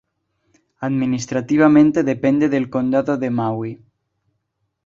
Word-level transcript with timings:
Administrativamente 0.79 2.01
depende 2.01 2.49
del 2.49 2.71
condado 2.71 3.17
de 3.19 3.29
Maui. 3.29 3.83